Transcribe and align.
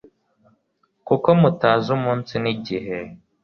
kuko 1.07 1.27
mutazi 1.41 1.87
umunsi 1.97 2.33
nigihe 2.43 2.97